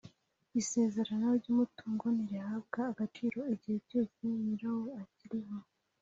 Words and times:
Isezerano 0.61 1.27
ry 1.39 1.47
umutungo 1.53 2.05
ntirihabwa 2.15 2.79
agaciro 2.91 3.39
igihe 3.53 3.77
cyose 3.89 4.19
nyirawo 4.41 4.87
akiriho 5.03 5.55